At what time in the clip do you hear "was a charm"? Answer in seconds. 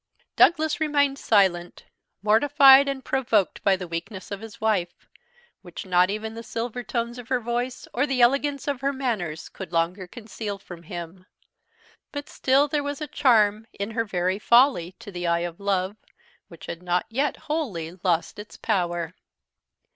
12.81-13.67